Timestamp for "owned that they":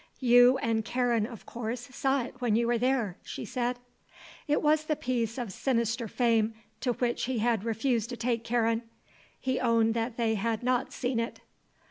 9.59-10.33